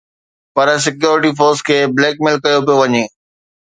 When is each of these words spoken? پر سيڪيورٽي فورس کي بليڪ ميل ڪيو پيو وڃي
پر 0.55 0.67
سيڪيورٽي 0.85 1.31
فورس 1.39 1.59
کي 1.67 1.77
بليڪ 1.95 2.15
ميل 2.25 2.35
ڪيو 2.43 2.59
پيو 2.65 2.75
وڃي 2.81 3.03